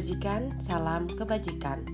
[0.00, 1.84] Sajikan salam kebajikan.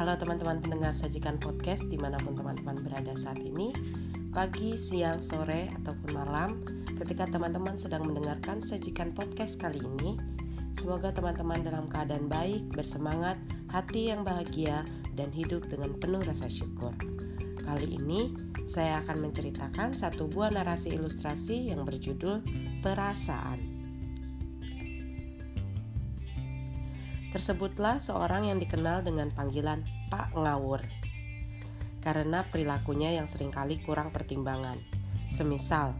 [0.00, 3.76] Halo teman-teman pendengar Sajikan Podcast di mana pun teman-teman berada saat ini,
[4.32, 6.64] pagi, siang, sore, ataupun malam,
[6.96, 10.16] ketika teman-teman sedang mendengarkan Sajikan Podcast kali ini,
[10.80, 13.36] semoga teman-teman dalam keadaan baik, bersemangat,
[13.68, 14.80] hati yang bahagia,
[15.12, 16.96] dan hidup dengan penuh rasa syukur.
[17.60, 18.32] Kali ini
[18.64, 22.40] saya akan menceritakan satu buah narasi ilustrasi yang berjudul
[22.80, 23.69] Perasaan.
[27.30, 30.82] Tersebutlah seorang yang dikenal dengan panggilan Pak Ngawur
[32.00, 34.80] karena perilakunya yang sering kali kurang pertimbangan.
[35.30, 35.94] Semisal,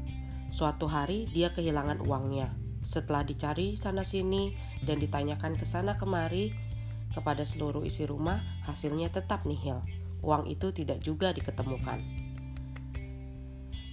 [0.51, 2.51] suatu hari dia kehilangan uangnya.
[2.81, 6.57] Setelah dicari sana-sini dan ditanyakan ke sana kemari
[7.13, 9.85] kepada seluruh isi rumah, hasilnya tetap nihil.
[10.25, 12.01] Uang itu tidak juga diketemukan.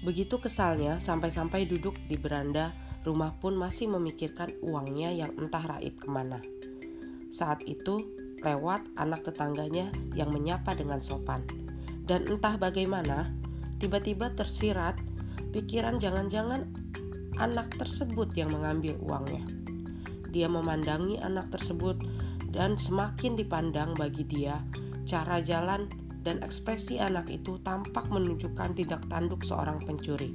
[0.02, 2.72] Begitu kesalnya sampai-sampai duduk di beranda
[3.04, 6.40] rumah pun masih memikirkan uangnya yang entah raib ke mana.
[7.38, 8.02] Saat itu
[8.42, 11.46] lewat anak tetangganya yang menyapa dengan sopan.
[12.02, 13.30] Dan entah bagaimana,
[13.78, 14.98] tiba-tiba tersirat
[15.54, 16.66] pikiran jangan-jangan
[17.38, 19.46] anak tersebut yang mengambil uangnya.
[20.34, 22.02] Dia memandangi anak tersebut
[22.50, 24.58] dan semakin dipandang bagi dia,
[25.06, 25.86] cara jalan
[26.26, 30.34] dan ekspresi anak itu tampak menunjukkan tindak tanduk seorang pencuri.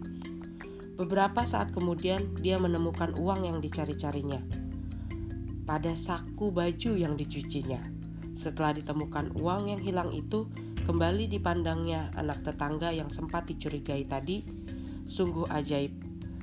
[0.94, 4.70] Beberapa saat kemudian dia menemukan uang yang dicari-carinya
[5.72, 7.80] pada saku baju yang dicucinya.
[8.36, 10.44] Setelah ditemukan uang yang hilang itu,
[10.84, 14.44] kembali dipandangnya anak tetangga yang sempat dicurigai tadi,
[15.08, 15.96] sungguh ajaib.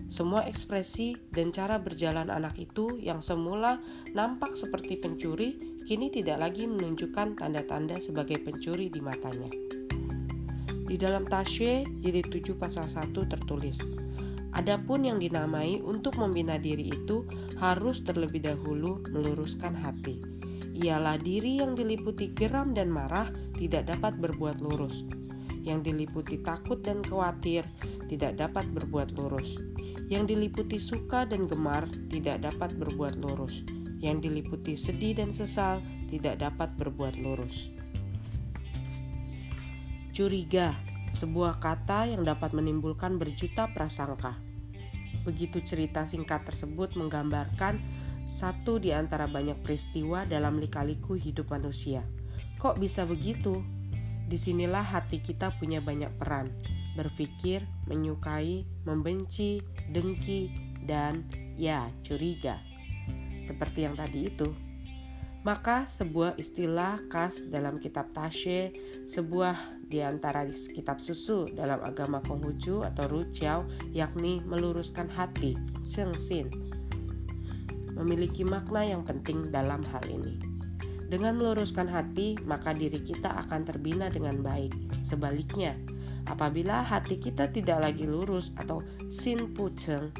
[0.09, 3.77] Semua ekspresi dan cara berjalan anak itu yang semula
[4.17, 9.53] nampak seperti pencuri, kini tidak lagi menunjukkan tanda-tanda sebagai pencuri di matanya.
[10.89, 13.77] Di dalam Tasye jilid 7 pasal 1 tertulis,
[14.59, 17.23] Adapun yang dinamai untuk membina diri itu
[17.63, 20.19] harus terlebih dahulu meluruskan hati.
[20.75, 25.08] Ialah diri yang diliputi geram dan marah tidak dapat berbuat lurus.
[25.64, 27.64] Yang diliputi takut dan khawatir
[28.11, 29.55] tidak dapat berbuat lurus.
[30.11, 33.64] Yang diliputi suka dan gemar tidak dapat berbuat lurus.
[34.03, 35.80] Yang diliputi sedih dan sesal
[36.11, 37.71] tidak dapat berbuat lurus.
[40.11, 40.76] Curiga
[41.15, 44.48] sebuah kata yang dapat menimbulkan berjuta prasangka.
[45.29, 47.77] Begitu cerita singkat tersebut menggambarkan
[48.25, 52.01] satu di antara banyak peristiwa dalam lika-liku hidup manusia.
[52.57, 53.61] Kok bisa begitu?
[54.25, 56.49] Di sinilah hati kita punya banyak peran.
[56.97, 59.61] Berpikir, menyukai, membenci,
[59.93, 60.49] dengki,
[60.89, 61.29] dan
[61.61, 62.57] ya curiga.
[63.45, 64.68] Seperti yang tadi itu.
[65.48, 68.76] Maka sebuah istilah khas dalam kitab Tashe,
[69.08, 73.64] sebuah di antara kitab susu dalam agama Konghucu atau Rujiao
[73.95, 75.55] yakni meluruskan hati,
[75.88, 76.52] Chengxin,
[77.95, 80.39] memiliki makna yang penting dalam hal ini.
[81.10, 84.76] Dengan meluruskan hati, maka diri kita akan terbina dengan baik.
[85.02, 85.73] Sebaliknya,
[86.30, 90.14] apabila hati kita tidak lagi lurus atau sin puceng,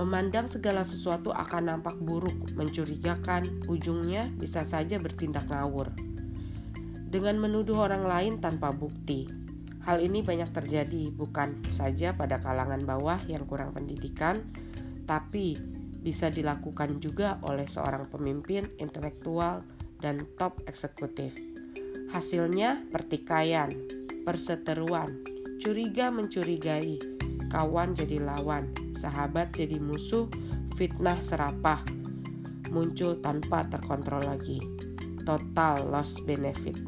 [0.00, 5.92] memandang segala sesuatu akan nampak buruk, mencurigakan, ujungnya bisa saja bertindak ngawur
[7.10, 9.26] dengan menuduh orang lain tanpa bukti.
[9.82, 14.46] Hal ini banyak terjadi bukan saja pada kalangan bawah yang kurang pendidikan,
[15.10, 15.58] tapi
[16.00, 19.66] bisa dilakukan juga oleh seorang pemimpin intelektual
[19.98, 21.34] dan top eksekutif.
[22.14, 23.68] Hasilnya pertikaian,
[24.22, 25.18] perseteruan,
[25.58, 27.09] curiga mencurigai,
[27.50, 30.30] kawan jadi lawan, sahabat jadi musuh,
[30.78, 31.82] fitnah serapah,
[32.70, 34.62] muncul tanpa terkontrol lagi.
[35.26, 36.78] Total loss benefit.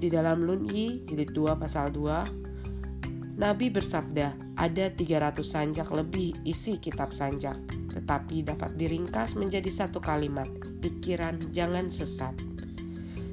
[0.00, 7.16] Di dalam Lunyi jilid 2 pasal 2 Nabi bersabda, ada 300 sanjak lebih isi kitab
[7.16, 7.56] sanjak,
[7.88, 10.44] tetapi dapat diringkas menjadi satu kalimat,
[10.84, 12.36] pikiran jangan sesat.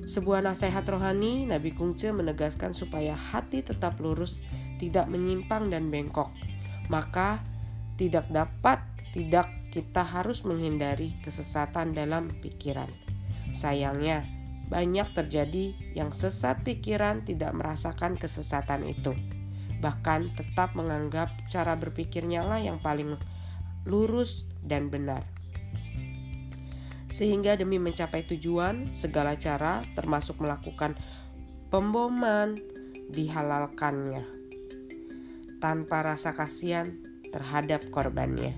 [0.08, 4.48] Sebuah nasihat rohani, Nabi Kungce menegaskan supaya hati tetap lurus,
[4.78, 6.32] tidak menyimpang dan bengkok.
[6.88, 7.42] Maka
[7.98, 8.80] tidak dapat,
[9.12, 12.88] tidak kita harus menghindari kesesatan dalam pikiran.
[13.52, 14.24] Sayangnya,
[14.68, 19.14] banyak terjadi yang sesat pikiran tidak merasakan kesesatan itu.
[19.82, 23.18] Bahkan tetap menganggap cara berpikirnya lah yang paling
[23.86, 25.24] lurus dan benar.
[27.08, 31.00] Sehingga demi mencapai tujuan, segala cara termasuk melakukan
[31.72, 32.60] pemboman
[33.08, 34.37] dihalalkannya
[35.58, 36.94] tanpa rasa kasihan
[37.30, 38.58] terhadap korbannya.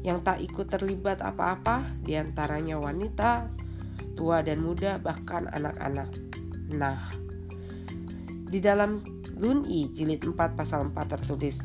[0.00, 3.48] Yang tak ikut terlibat apa-apa, di antaranya wanita,
[4.16, 6.08] tua dan muda, bahkan anak-anak.
[6.72, 7.12] Nah,
[8.48, 9.04] di dalam
[9.40, 11.60] Lun'i jilid 4 pasal 4 tertulis,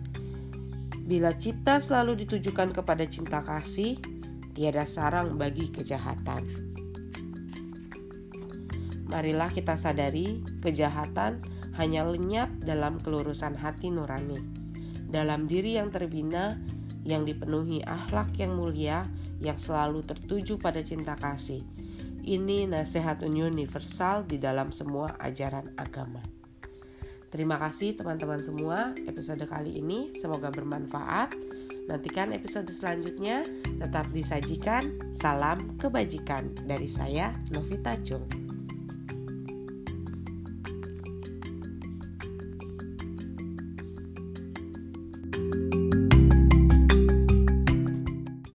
[1.05, 4.01] Bila cipta selalu ditujukan kepada cinta kasih,
[4.57, 6.41] tiada sarang bagi kejahatan.
[9.05, 11.45] Marilah kita sadari kejahatan
[11.75, 14.39] hanya lenyap dalam kelurusan hati nurani,
[15.11, 16.59] dalam diri yang terbina,
[17.05, 19.05] yang dipenuhi akhlak yang mulia,
[19.43, 21.61] yang selalu tertuju pada cinta kasih.
[22.25, 26.25] Ini nasihat universal di dalam semua ajaran agama.
[27.29, 31.35] Terima kasih teman-teman semua episode kali ini semoga bermanfaat.
[31.85, 33.45] Nantikan episode selanjutnya
[33.77, 35.13] tetap disajikan.
[35.13, 38.44] Salam kebajikan dari saya Novita Chung.